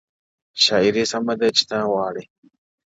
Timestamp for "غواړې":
1.91-2.23